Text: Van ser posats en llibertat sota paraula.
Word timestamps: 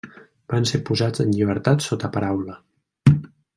Van 0.53 0.63
ser 0.69 0.79
posats 0.89 1.23
en 1.25 1.35
llibertat 1.35 1.87
sota 1.89 2.11
paraula. 2.17 2.59